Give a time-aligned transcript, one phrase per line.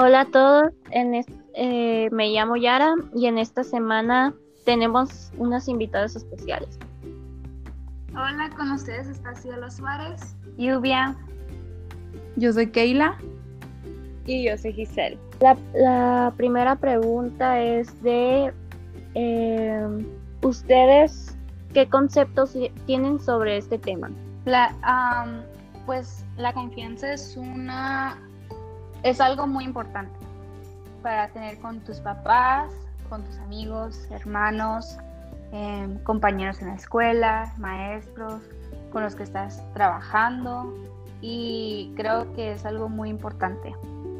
[0.00, 1.12] Hola a todos, en
[1.54, 4.32] eh, me llamo Yara y en esta semana
[4.64, 6.78] tenemos unas invitadas especiales.
[8.12, 10.36] Hola, con ustedes está Cielo Suárez.
[10.56, 11.16] Lluvia.
[12.36, 13.18] Yo soy Keila.
[14.24, 15.18] Y yo soy Giselle.
[15.74, 18.52] La, primera pregunta es de
[19.16, 20.06] eh,
[20.42, 21.36] ustedes,
[21.74, 22.56] ¿qué conceptos
[22.86, 24.12] tienen sobre este tema?
[24.44, 24.72] La,
[25.86, 28.16] pues la confianza es una
[29.02, 30.18] es algo muy importante
[31.02, 32.72] para tener con tus papás,
[33.08, 34.98] con tus amigos, hermanos,
[35.52, 38.42] em, compañeros en la escuela, maestros,
[38.92, 40.74] con los que estás trabajando
[41.20, 43.74] y creo que es algo muy importante.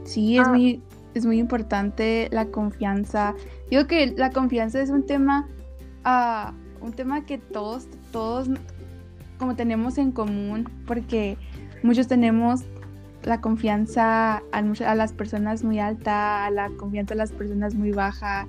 [0.04, 0.50] Sí, es, ah.
[0.50, 0.82] muy,
[1.14, 3.34] es muy importante la confianza.
[3.70, 5.48] Digo que la confianza es un tema,
[6.04, 8.48] uh, un tema que todos, todos
[9.38, 11.36] como tenemos en común, porque
[11.82, 12.64] muchos tenemos
[13.24, 18.46] la confianza a, las personas muy alta, la confianza a las personas muy baja.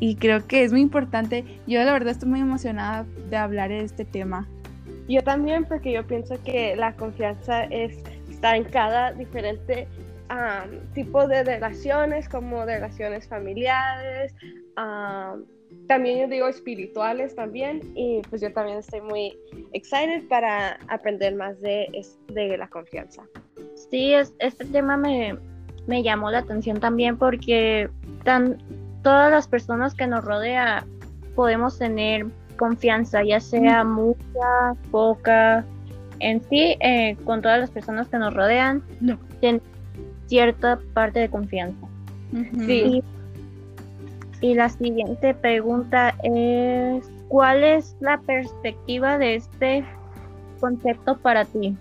[0.00, 1.44] Y creo que es muy importante.
[1.66, 4.48] Yo la verdad estoy muy emocionada de hablar de este tema.
[5.08, 7.98] Yo también porque yo pienso que la confianza es,
[8.30, 9.86] está en cada diferente
[10.94, 14.34] tipo de relaciones, como relaciones familiares,
[15.86, 17.80] también yo digo espirituales también.
[17.94, 19.38] Y pues yo también estoy muy
[19.72, 21.88] excited para aprender más de,
[22.28, 23.24] de la confianza.
[23.94, 25.38] Sí, es, este tema me,
[26.02, 27.88] llamó la atención también porque
[28.24, 28.58] tan,
[29.04, 30.84] todas las personas que nos rodea
[31.36, 35.64] podemos tener confianza, ya sea mucha, poca,
[36.18, 39.16] en sí, eh, con todas las personas que nos rodean, no.
[40.26, 41.86] cierta parte de confianza.
[42.66, 43.00] Sí.
[44.40, 49.84] y la siguiente pregunta es, ¿cuál es la perspectiva de este
[50.58, 51.76] concepto para ti?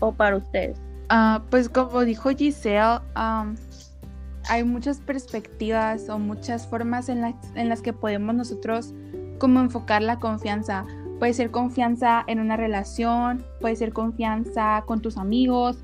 [0.00, 0.76] o para ustedes?
[1.12, 3.00] Ah, pues como dijo Giselle,
[4.48, 8.94] hay muchas perspectivas o muchas formas en, las que podemos nosotros
[9.38, 10.86] como enfocar la confianza.
[11.18, 15.78] Puede ser confianza en una relación, puede ser confianza con tus amigos,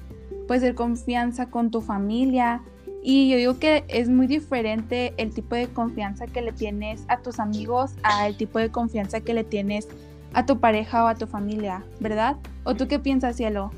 [0.47, 2.63] puede ser confianza con tu familia.
[3.03, 7.19] Y yo digo que es muy diferente el tipo de confianza que le tienes a
[7.19, 9.89] tus amigos a el tipo de confianza que le tienes
[10.35, 12.37] a tu pareja o a tu familia, ¿verdad?
[12.63, 13.73] ¿O tú qué piensas, Cielo?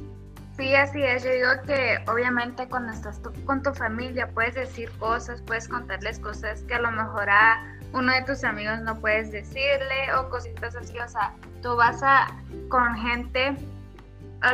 [0.58, 1.22] Sí, así es.
[1.22, 6.64] Yo digo que obviamente cuando estás con tu familia puedes decir cosas, puedes contarles cosas
[6.64, 10.98] que a lo mejor a uno de tus amigos no puedes decirle o cositas así.
[10.98, 11.32] O sea,
[11.62, 12.26] tú vas a
[12.70, 13.54] con gente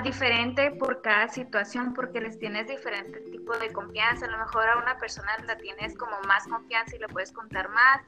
[0.02, 4.26] diferente por cada situación porque les tienes diferente tipo de confianza.
[4.26, 7.70] A lo mejor a una persona la tienes como más confianza y le puedes contar
[7.70, 8.02] más.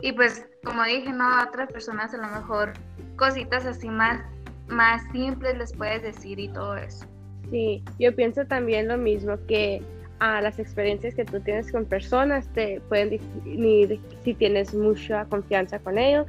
[0.00, 2.72] Y pues, como dije, no a otras personas a lo mejor
[3.16, 4.20] cositas así más,
[4.66, 7.06] más simples les puedes decir y todo eso.
[7.50, 9.82] Sí, yo pienso también lo mismo, que
[10.18, 15.78] a las experiencias que tú tienes con personas te pueden definir si tienes mucha confianza
[15.78, 16.26] con ellos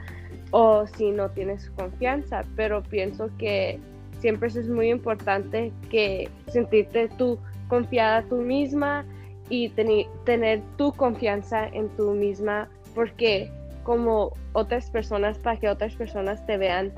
[0.52, 3.80] o si no tienes confianza, pero pienso que
[4.20, 7.38] siempre es muy importante que sentirte tú
[7.70, 9.06] confiada tú misma
[9.50, 13.50] y tener tu confianza en tú misma porque
[13.84, 16.92] como otras personas para que otras personas te vean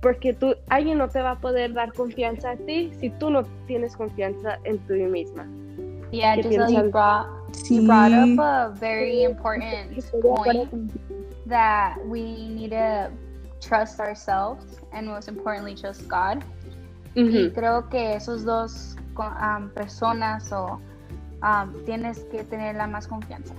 [0.00, 3.44] porque tú, alguien no te va a poder dar confianza a ti si tú no
[3.66, 5.46] tienes confianza en tú misma.
[6.12, 7.26] Yeah, Giselle, you brought,
[7.68, 10.92] you brought up a very important point
[11.46, 13.10] that we need to
[13.60, 16.42] trust ourselves and most importantly trust God.
[17.14, 20.78] Y creo que esos dos um, personas o
[21.42, 23.54] um, tienes que tener la más confianza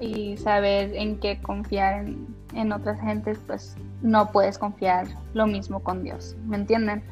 [0.00, 5.80] y saber en qué confiar en, en otras gentes, pues no puedes confiar lo mismo
[5.80, 7.02] con Dios, ¿me entienden?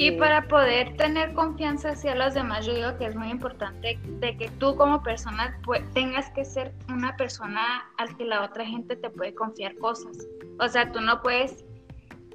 [0.00, 4.36] Y para poder tener confianza hacia los demás, yo digo que es muy importante de
[4.36, 8.94] que tú como persona pues, tengas que ser una persona al que la otra gente
[8.94, 10.16] te puede confiar cosas.
[10.60, 11.64] O sea, tú no puedes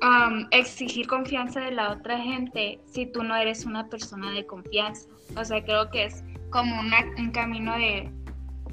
[0.01, 5.07] um, exigir confianza de la otra gente si tú no eres una persona de confianza.
[5.37, 8.11] O sea, creo que es como un camino de,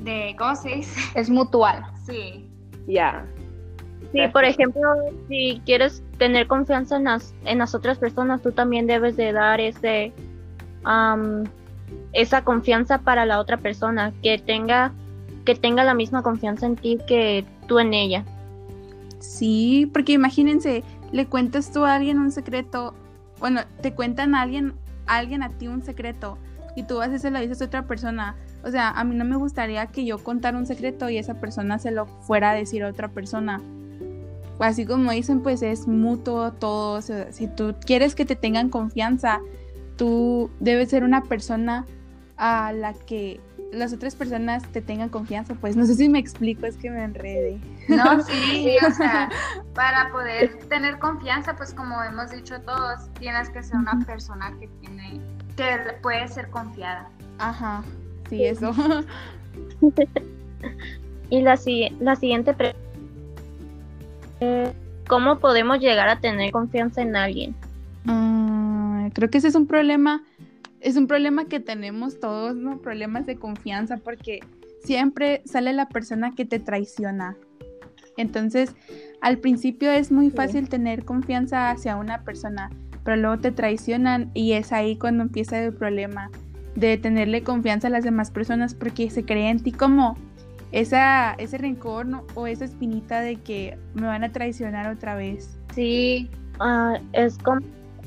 [0.01, 1.01] de, ¿cómo se dice?
[1.15, 1.85] Es mutual.
[2.07, 2.49] Sí.
[2.87, 3.27] Ya.
[4.13, 4.83] Sí, por ejemplo,
[5.29, 9.61] si quieres tener confianza en las, en las otras personas, tú también debes de dar
[9.61, 10.13] ese,
[12.13, 14.93] esa confianza para la otra persona, que tenga,
[15.45, 18.25] que tenga la misma confianza en ti que tú en ella.
[19.21, 20.83] Sí, porque imagínense,
[21.13, 22.95] le cuentas tú a alguien un secreto,
[23.39, 24.75] bueno, te cuentan a alguien,
[25.07, 26.37] a alguien a ti un secreto
[26.77, 28.37] y tú vas y se lo dices a otra persona.
[28.63, 31.79] O sea, a mí no me gustaría que yo contara un secreto y esa persona
[31.79, 33.61] se lo fuera a decir a otra persona.
[34.59, 37.01] Así como dicen, pues es mutuo todo.
[37.03, 39.41] si tú quieres que te tengan confianza,
[39.97, 41.87] tú debes ser una persona
[42.37, 43.41] a la que
[43.73, 47.05] las otras personas te tengan confianza, pues no sé si me explico, es que me
[47.05, 47.61] enrede.
[47.89, 49.29] No, sí, o sea,
[49.75, 54.69] para poder tener confianza, pues como hemos dicho todos, tienes que ser una persona que
[54.81, 55.21] tiene,
[55.67, 57.09] que puede ser confiada.
[57.39, 57.83] Ajá,
[58.29, 58.73] sí, eso.
[61.31, 61.59] y la,
[62.01, 62.79] la siguiente pregunta,
[65.09, 67.55] ¿cómo podemos llegar a tener confianza en alguien?
[68.07, 70.23] Ah, creo que ese es un problema
[70.81, 72.79] es un problema que tenemos todos, ¿no?
[72.79, 74.41] Problemas de confianza porque
[74.83, 77.37] siempre sale la persona que te traiciona.
[78.17, 78.75] Entonces,
[79.21, 82.71] al principio es muy fácil tener confianza hacia una persona,
[83.11, 86.31] pero luego te traicionan y es ahí cuando empieza el problema
[86.77, 90.17] de tenerle confianza a las demás personas porque se cree en ti como
[90.71, 95.59] esa, ese rencor o esa espinita de que me van a traicionar otra vez.
[95.75, 96.31] Sí,
[96.61, 97.63] ah, es como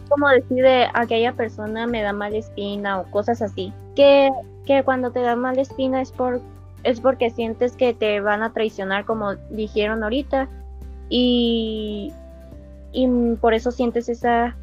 [0.07, 3.73] como decide aquella persona me da mala espina o cosas así.
[3.97, 4.29] Que,
[4.65, 6.39] que cuando te da mala espina es, por,
[6.83, 10.47] es porque sientes que te van a traicionar como dijeron ahorita
[11.09, 12.13] y,
[12.93, 14.55] y por eso sientes esa,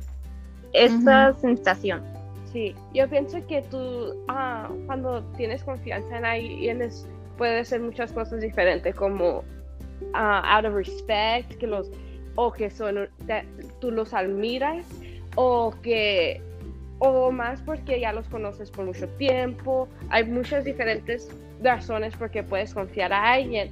[0.72, 2.02] esa sensación.
[2.52, 6.88] Sí, yo pienso que tú ah, cuando tienes confianza en alguien
[7.38, 9.44] puede ser muchas cosas diferentes como
[10.14, 11.90] ah, out of respect, que los
[12.34, 13.08] o que son,
[13.80, 14.86] tú los admiras
[15.36, 16.40] o que
[16.98, 19.88] o más porque ya los conoces por mucho tiempo.
[20.10, 21.30] Hay muchas diferentes
[21.62, 23.70] razones por qué puedes confiar a alguien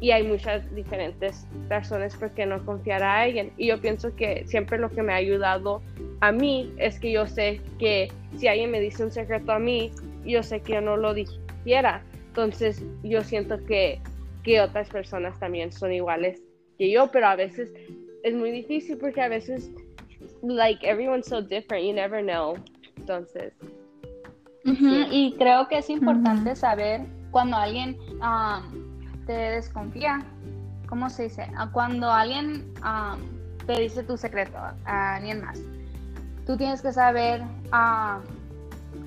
[0.00, 3.52] y hay muchas diferentes razones por qué no confiar a alguien.
[3.56, 5.82] Y yo pienso que siempre lo que me ha ayudado
[6.20, 9.90] a mí es que yo sé que si alguien me dice un secreto a mí,
[10.24, 12.02] yo sé que yo no lo dijera.
[12.28, 14.00] Entonces yo siento que,
[14.42, 16.42] que otras personas también son iguales
[16.78, 17.72] que yo, pero a veces
[18.22, 19.70] es muy difícil porque a veces
[20.42, 22.56] like everyone's so different, you never know.
[22.96, 23.52] Entonces.
[24.64, 27.98] Y creo que es importante saber cuando alguien
[29.26, 30.24] te desconfía,
[30.88, 31.46] ¿cómo se dice?
[31.56, 32.72] Ah, cuando alguien
[33.66, 35.60] te dice tu secreto a alguien más,
[36.46, 37.42] tú tienes que saber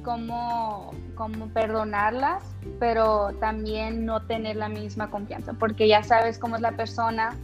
[0.04, 2.44] cómo, cómo perdonarlas,
[2.80, 7.36] pero también no tener la misma confianza, porque ya sabes cómo es la persona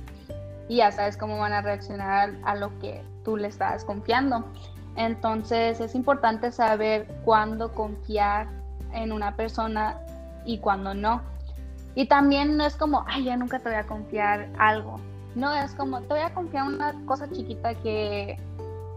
[0.68, 4.45] y ya sabes cómo van a reaccionar a lo que tú le estás confiando.
[4.95, 8.48] Entonces es importante saber cuándo confiar
[8.94, 9.98] en una persona
[10.46, 11.22] y cuándo no.
[11.96, 15.00] Y también no es como, ay, ya nunca te voy a confiar algo.
[15.36, 18.38] No, es como, te voy a confiar una cosa chiquita que,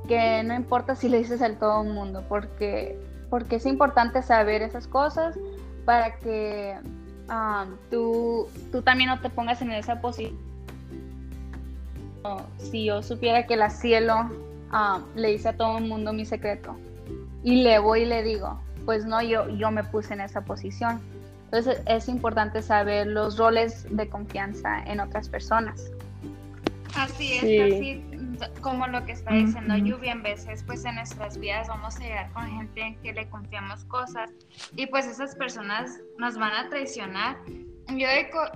[0.06, 2.98] que no importa si le dices al todo el mundo, porque,
[3.30, 5.38] porque es importante saber esas cosas
[5.84, 6.76] para que
[7.28, 10.46] um, tú, tú también no te pongas en esa posición
[12.58, 14.30] si yo supiera que el cielo
[14.70, 16.76] ah, le dice a todo el mundo mi secreto
[17.42, 21.00] y le voy y le digo, pues no, yo, yo me puse en esa posición.
[21.44, 25.92] Entonces es importante saber los roles de confianza en otras personas.
[26.96, 28.04] Así es, así
[28.60, 32.32] como lo que está diciendo Lluvia, en veces pues en nuestras vidas vamos a llegar
[32.32, 34.30] con gente en que le confiamos cosas
[34.74, 37.38] y pues esas personas nos van a traicionar.
[37.88, 38.08] Yo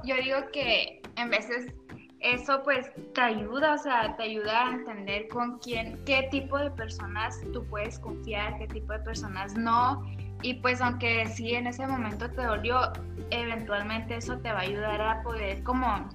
[0.04, 1.72] yo digo que en veces
[2.20, 6.70] eso pues te ayuda, o sea, te ayuda a entender con quién, qué tipo de
[6.70, 10.04] personas tú puedes confiar, qué tipo de personas no.
[10.42, 12.92] Y pues aunque sí en ese momento te dolió,
[13.30, 16.08] eventualmente eso te va a ayudar a poder como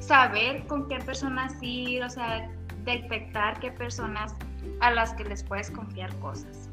[0.00, 2.50] saber con qué personas ir, o sea,
[2.84, 4.34] detectar qué personas
[4.80, 6.68] a las que les puedes confiar cosas.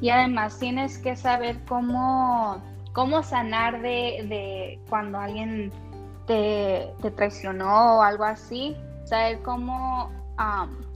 [0.00, 5.72] Y además tienes que saber cómo, cómo sanar de, de cuando alguien
[6.26, 10.10] te, traicionó o algo así, saber cómo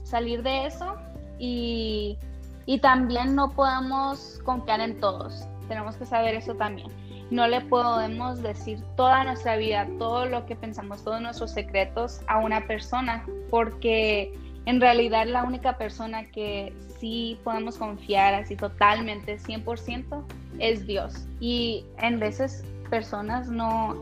[0.03, 0.95] salir de eso
[1.37, 2.17] y,
[2.65, 6.89] y también no podemos confiar en todos, tenemos que saber eso también.
[7.31, 12.39] No le podemos decir toda nuestra vida, todo lo que pensamos, todos nuestros secretos a
[12.39, 14.33] una persona, porque
[14.69, 20.23] en realidad la única persona que sí podemos confiar así totalmente, 100%,
[20.59, 21.27] es Dios.
[21.39, 23.95] Y en veces personas no,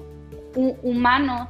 [0.84, 1.48] humano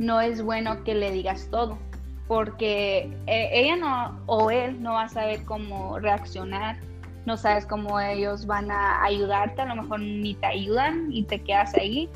[0.00, 1.78] no es bueno que le digas todo,
[2.26, 6.76] porque eh, ella no o él no va a saber cómo reaccionar,
[7.24, 11.40] no sabes cómo ellos van a ayudarte, a lo mejor ni te ayudan y te
[11.40, 12.08] quedas ahí,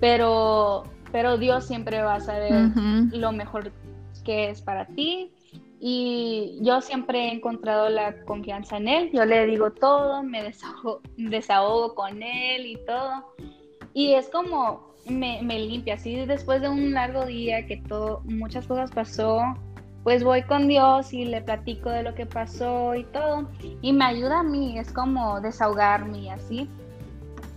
[0.00, 2.70] pero, pero Dios siempre va a saber
[3.10, 3.72] lo mejor
[4.22, 5.32] que es para ti.
[5.80, 9.10] Y yo siempre he encontrado la confianza en Él.
[9.12, 10.42] Yo le digo todo, me
[11.16, 13.34] desahogo, con Él y todo.
[13.94, 15.94] Y es como me, limpia.
[15.94, 19.40] Así después de un largo día que todo, muchas cosas pasó,
[20.02, 23.48] pues voy con Dios y le platico de lo que pasó y todo.
[23.80, 26.68] Y me ayuda a mí, es como desahogarme así.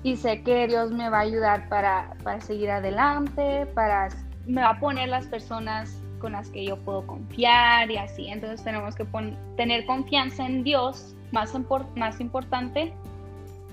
[0.03, 4.09] Y sé que Dios me va a ayudar para, para seguir adelante, para
[4.47, 8.27] me va a poner las personas con las que yo puedo confiar y así.
[8.27, 9.05] Entonces tenemos que
[9.57, 11.53] tener confianza en Dios, más,
[11.95, 12.93] más importante,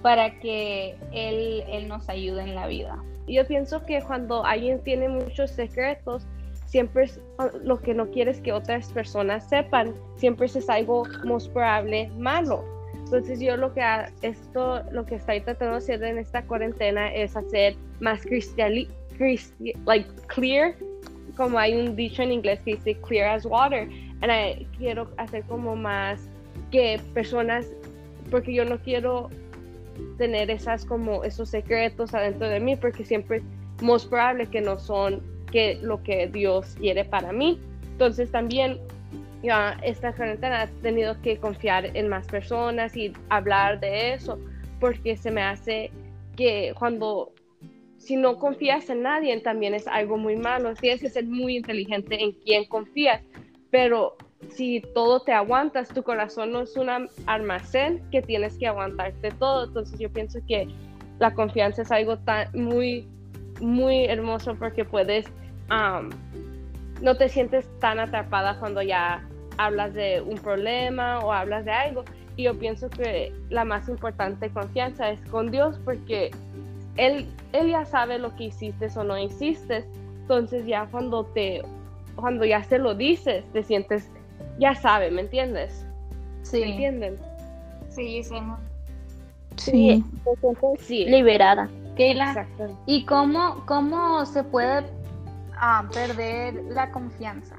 [0.02, 2.98] para que él, él nos ayude en la vida.
[3.26, 6.26] Yo pienso que cuando alguien tiene muchos secretos,
[6.66, 7.20] siempre es
[7.62, 12.64] lo que no quieres que otras personas sepan, siempre es algo más probable malo.
[12.94, 13.82] Entonces yo lo que
[14.22, 18.86] esto, lo que estoy tratando de hacer en esta cuarentena es hacer más cristial,
[19.86, 20.74] like clear,
[21.38, 25.76] como hay un dicho en inglés que dice clear as water, y quiero hacer como
[25.76, 26.28] más
[26.72, 27.64] que personas,
[28.30, 29.30] porque yo no quiero
[30.18, 34.78] tener esas como esos secretos adentro de mí, porque siempre es más probable que no
[34.80, 37.60] son que lo que Dios quiere para mí.
[37.92, 38.78] Entonces también
[39.42, 44.40] ya esta cuarentena ha tenido que confiar en más personas y hablar de eso,
[44.80, 45.92] porque se me hace
[46.36, 47.32] que cuando
[47.98, 50.74] si no confías en nadie también es algo muy malo.
[50.74, 53.22] Tienes que ser muy inteligente en quién confías,
[53.70, 54.16] pero
[54.50, 56.88] si todo te aguantas, tu corazón no es un
[57.26, 59.66] almacén que tienes que aguantarte todo.
[59.66, 60.68] Entonces yo pienso que
[61.18, 63.06] la confianza es algo tan muy
[63.60, 65.26] muy hermoso porque puedes
[67.02, 69.22] no te sientes tan atrapada cuando ya
[69.58, 72.04] hablas de un problema o hablas de algo.
[72.36, 76.30] Y yo pienso que la más importante confianza es con Dios porque
[76.98, 79.86] Él, él ya sabe lo que hiciste o no hiciste.
[80.20, 81.62] Entonces ya cuando te,
[82.16, 84.10] cuando ya se lo dices, te sientes,
[84.58, 85.86] ya sabe, ¿me entiendes?
[86.42, 86.60] Sí.
[86.60, 87.16] ¿Me entienden?
[87.88, 88.36] Sí, sí.
[89.56, 90.04] Sí,
[90.78, 91.06] Sí.
[91.06, 91.68] liberada.
[91.96, 92.78] Exacto.
[92.86, 94.84] ¿y cómo, cómo se puede
[95.60, 97.56] a perder la confianza.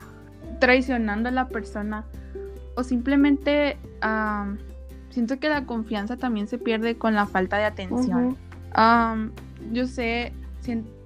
[0.60, 2.06] Traicionando a la persona.
[2.76, 3.78] O simplemente
[5.10, 8.38] siento que la confianza también se pierde con la falta de atención.
[9.72, 10.34] Yo sé,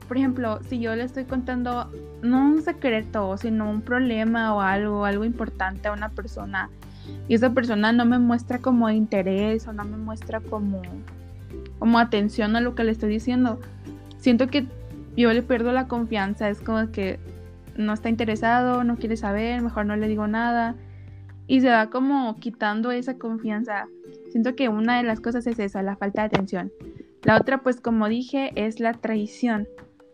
[0.07, 1.91] por ejemplo, si yo le estoy contando
[2.21, 6.69] no un secreto, sino un problema o algo, algo importante a una persona,
[7.27, 10.81] y esa persona no me muestra como interés o no me muestra como,
[11.79, 13.59] como atención a lo que le estoy diciendo,
[14.17, 14.65] siento que
[15.15, 17.19] yo le pierdo la confianza, es como que
[17.77, 20.75] no está interesado, no quiere saber, mejor no le digo nada.
[21.47, 23.87] Y se va como quitando esa confianza.
[24.31, 26.71] Siento que una de las cosas es esa, la falta de atención.
[27.23, 29.67] La otra, pues como dije, es la traición.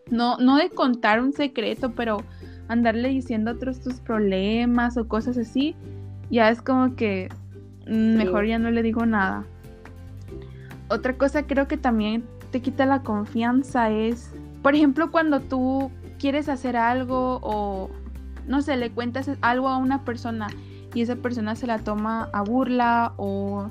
[0.10, 2.24] No, no de contar un secreto, pero
[2.68, 5.75] andarle diciendo a otros tus problemas o cosas así,
[6.30, 7.30] ya es como que
[7.88, 9.46] mm, mejor ya no le digo nada.
[10.89, 16.50] Otra cosa creo que también te quita la confianza es por ejemplo, cuando tú quieres
[16.50, 17.89] hacer algo o,
[18.46, 20.48] no sé, le cuentas algo a una persona
[20.94, 23.70] y esa persona se la toma a burla o,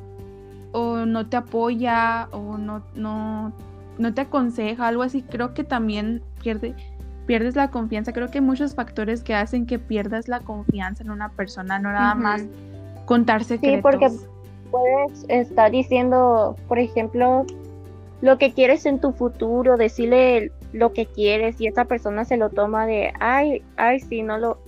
[0.73, 3.53] no te apoya o no, no,
[3.99, 6.75] no te aconseja, algo así, creo que también pierde,
[7.27, 8.13] pierdes la confianza.
[8.13, 11.93] Creo que hay muchos factores que hacen que pierdas la confianza en una persona, no
[11.93, 12.45] nada más
[13.05, 13.77] contar secretos.
[13.77, 14.11] Sí, porque
[14.71, 17.47] puedes estar diciendo, por ejemplo,
[18.21, 22.51] lo que quieres en tu futuro, decirle lo que quieres y esa persona se lo
[22.51, 24.59] toma de, ay, ay, sí, no lo,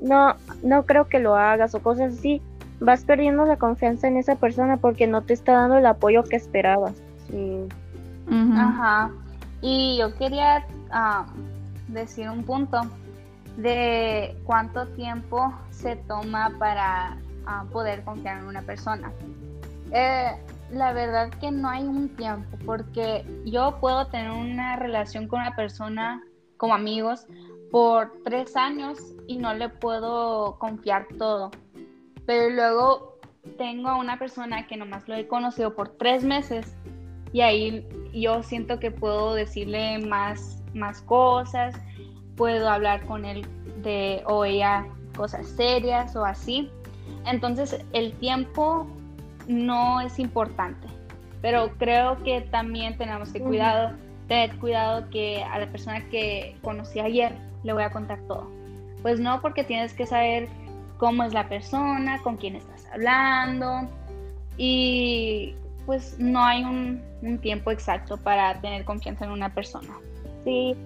[0.00, 2.40] no, no creo que lo hagas o cosas así,
[2.84, 6.36] vas perdiendo la confianza en esa persona porque no te está dando el apoyo que
[6.36, 6.94] esperabas.
[7.28, 7.66] Sí.
[8.56, 9.10] Ajá.
[9.60, 11.26] Y yo quería ah,
[11.88, 12.80] decir un punto
[13.56, 19.12] de cuánto tiempo se toma para ah, poder confiar en una persona.
[19.92, 20.32] Eh,
[20.70, 25.54] la verdad que no hay un tiempo, porque yo puedo tener una relación con una
[25.54, 26.22] persona
[26.56, 27.26] como amigos
[27.70, 31.50] por tres años y no le puedo confiar todo.
[32.26, 33.18] Pero luego
[33.58, 36.74] tengo a una persona que nomás lo he conocido por tres meses
[37.32, 41.74] y ahí yo siento que puedo decirle más, más cosas,
[42.36, 43.46] puedo hablar con él
[43.82, 46.70] de o ella cosas serias o así.
[47.26, 48.86] Entonces el tiempo
[49.48, 50.86] no es importante.
[51.42, 53.94] Pero creo que también tenemos que cuidado,
[54.28, 58.48] tener cuidado que a la persona que conocí ayer le voy a contar todo.
[59.02, 60.48] Pues no, porque tienes que saber
[60.98, 63.88] cómo es la persona, con quién estás hablando
[64.56, 65.54] y
[65.86, 67.02] pues no hay un,
[67.40, 69.88] tiempo exacto para tener confianza en una persona.
[70.44, 70.76] Sí.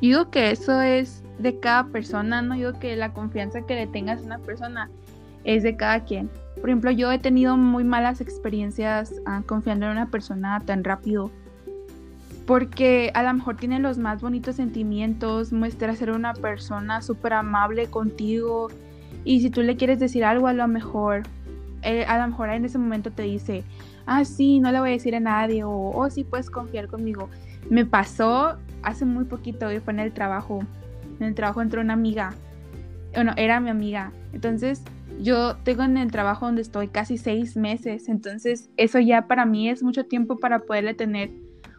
[0.00, 4.22] digo que eso es de cada persona, no digo que la confianza que le tengas
[4.22, 4.90] a una persona
[5.44, 6.30] es de cada quien.
[6.60, 11.30] Por ejemplo, yo he tenido muy malas experiencias ah, confiando en una persona tan rápido.
[12.46, 17.88] Porque a lo mejor tiene los más bonitos sentimientos, muestra ser una persona súper amable
[17.88, 18.68] contigo
[19.28, 21.24] Y si tú le quieres decir algo, a lo mejor,
[21.82, 23.62] eh, a lo mejor en ese momento te dice,
[24.06, 27.28] ah, sí, no le voy a decir a nadie, o, oh, sí, puedes confiar conmigo.
[27.68, 30.60] Me pasó hace muy poquito, y fue en el trabajo.
[31.20, 32.32] En el trabajo entró una amiga,
[33.12, 34.12] bueno, era mi amiga.
[34.32, 34.82] Entonces,
[35.20, 39.68] yo tengo en el trabajo donde estoy casi seis meses, entonces eso ya para mí
[39.68, 41.30] es mucho tiempo para poderle tener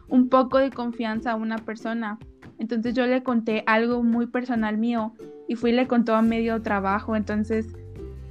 [0.06, 2.16] un poco de confianza a una persona.
[2.60, 5.14] Entonces yo le conté algo muy personal mío
[5.48, 7.16] y fui y le contó a medio trabajo.
[7.16, 7.66] Entonces,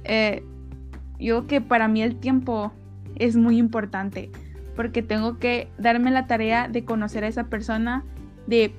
[0.04, 0.42] eh,
[1.18, 2.72] yo que para mí el tiempo
[3.16, 4.30] es muy importante
[4.76, 8.04] porque tengo que darme la tarea de conocer a esa persona
[8.46, 8.72] de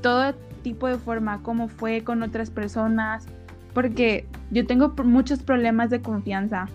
[0.00, 3.26] todo tipo de forma, cómo fue con otras personas,
[3.74, 6.68] porque yo tengo muchos problemas de confianza.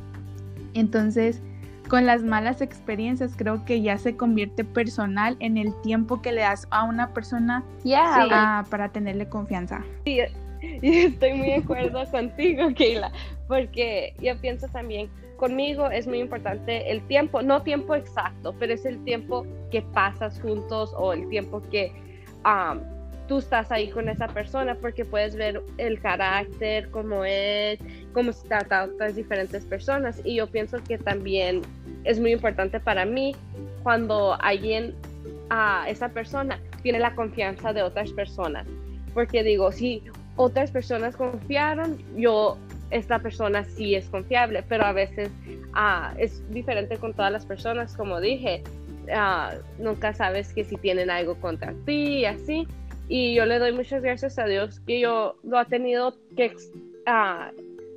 [0.74, 1.42] Entonces,
[1.90, 6.42] con las malas experiencias creo que ya se convierte personal en el tiempo que le
[6.42, 7.66] das a una persona
[8.70, 9.84] para tenerle confianza.
[10.06, 10.20] Sí,
[10.62, 13.12] estoy muy de acuerdo contigo, Keila,
[13.48, 18.86] porque yo pienso también, conmigo es muy importante el tiempo, no tiempo exacto, pero es
[18.86, 21.92] el tiempo que pasas juntos o el tiempo que
[23.30, 27.80] tú estás ahí con esa persona, porque puedes ver el carácter, cómo es,
[28.12, 30.20] cómo se trata a otras diferentes personas.
[30.26, 31.62] Y yo pienso que también
[32.04, 33.36] es muy importante para mí
[33.84, 34.96] cuando alguien,
[35.50, 38.68] a esa persona, tiene la confianza de otras personas.
[39.14, 40.04] Porque digo, si
[40.36, 42.58] otras personas confiaron, yo,
[42.92, 45.30] esta persona sí es confiable, pero a veces
[45.74, 48.64] ah, es diferente con todas las personas, como dije.
[49.12, 52.68] Ah, nunca sabes que si tienen algo contra ti y así.
[53.08, 56.54] Y yo le doy muchas gracias a Dios que yo lo ha tenido que
[57.08, 57.52] ah,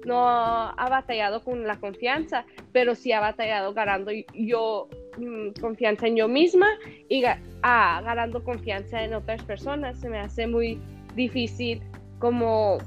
[0.05, 6.17] no ha batallado con la confianza, pero sí ha batallado ganando yo mm, confianza en
[6.17, 6.69] yo misma
[7.09, 7.25] y
[7.63, 9.99] ah, ganando confianza en otras personas.
[9.99, 10.81] Se me hace muy
[11.15, 11.83] difícil
[12.19, 12.79] como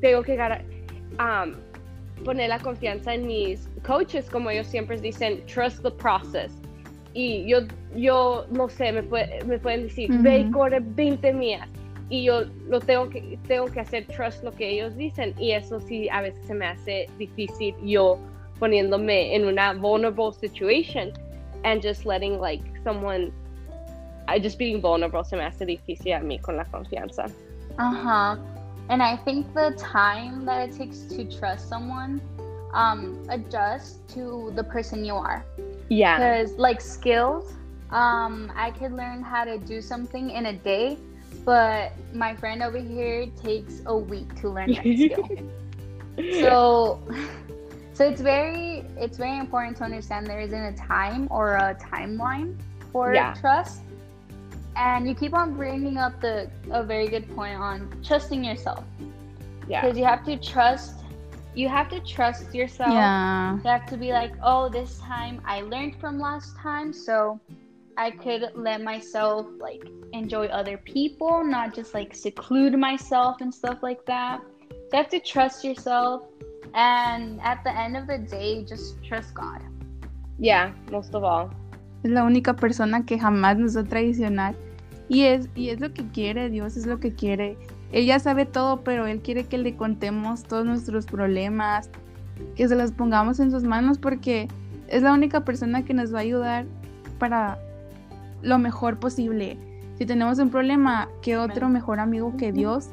[0.00, 0.38] tengo que
[2.24, 6.52] poner la confianza en mis coaches, como ellos siempre dicen, trust the process.
[7.14, 7.58] Y yo,
[7.94, 11.68] yo no sé, me, me pueden decir, ve y corre 20 mías
[12.08, 15.80] y yo lo tengo que, tengo que hacer trust lo que ellos dicen y eso
[15.80, 18.18] sí a veces se me hace difícil yo
[18.58, 21.12] poniéndome en una vulnerable situation
[21.64, 23.32] and just letting like someone
[24.28, 27.30] I just being vulnerable se me hace difícil a mí con la confianza.
[27.78, 28.36] Uh-huh.
[28.88, 32.20] And I think the time that it takes to trust someone
[32.72, 35.44] um adjust to the person you are.
[35.88, 36.18] Yeah.
[36.18, 37.52] Because like skills,
[37.90, 40.98] um I could learn how to do something in a day
[41.44, 45.28] but my friend over here takes a week to learn that skill.
[46.40, 47.02] so
[47.94, 52.56] so it's very it's very important to understand there isn't a time or a timeline
[52.90, 53.34] for yeah.
[53.34, 53.82] trust.
[54.74, 58.84] And you keep on bringing up the a very good point on trusting yourself.
[59.68, 59.82] Yeah.
[59.82, 60.96] Because you have to trust
[61.54, 62.92] you have to trust yourself.
[62.92, 63.56] Yeah.
[63.56, 67.38] You have to be like oh this time i learned from last time so
[67.96, 73.82] I could let myself like enjoy other people, not just like seclude myself and stuff
[73.82, 74.40] like that.
[74.70, 76.22] You have to trust yourself
[76.74, 79.62] and at the end of the day just trust God.
[80.38, 81.50] Yeah, most of all.
[82.02, 84.54] Es la única persona que jamás nos va a traicionar
[85.08, 87.56] y es y es lo que quiere, Dios es lo que quiere.
[87.92, 91.90] Él ya sabe todo, pero él quiere que le contemos todos nuestros problemas,
[92.56, 94.48] que se los pongamos en sus manos porque
[94.88, 96.64] es la única persona que nos va a ayudar
[97.18, 97.58] para
[98.42, 99.56] lo mejor posible.
[99.96, 102.88] Si tenemos un problema, ¿qué otro mejor amigo que Dios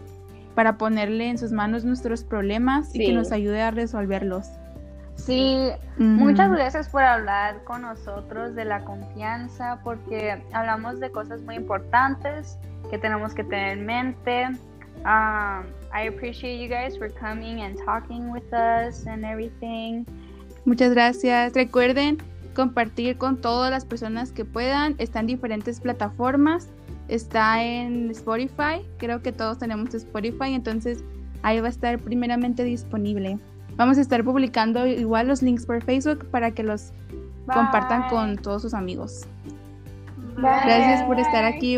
[0.55, 4.47] para ponerle en sus manos nuestros problemas y que nos ayude a resolverlos?
[5.15, 5.57] Sí,
[5.97, 12.57] muchas gracias por hablar con nosotros de la confianza, porque hablamos de cosas muy importantes
[12.89, 14.45] que tenemos que tener en mente.
[15.05, 20.05] Um, I appreciate you guys for coming and talking with us and everything.
[20.65, 21.53] Muchas gracias.
[21.53, 22.17] Recuerden
[22.59, 24.95] compartir con todas las personas que puedan.
[24.97, 26.67] Está en diferentes plataformas.
[27.07, 28.85] Está en Spotify.
[28.97, 30.53] Creo que todos tenemos Spotify.
[30.53, 31.01] Entonces
[31.41, 33.39] ahí va a estar primeramente disponible.
[33.77, 36.91] Vamos a estar publicando igual los links por Facebook para que los
[37.45, 39.25] compartan con todos sus amigos.
[40.35, 41.77] Gracias por estar aquí.